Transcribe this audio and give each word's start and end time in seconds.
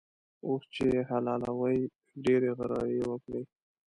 اوښ 0.45 0.63
چې 0.73 0.83
يې 0.93 1.01
حلالوی؛ 1.09 1.79
ډېرې 2.23 2.49
غرغړې 2.57 2.93
يې 2.99 3.03
وکړې. 3.11 3.41